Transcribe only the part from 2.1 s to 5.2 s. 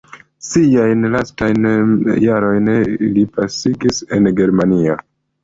jarojn li pasigis en Germanio.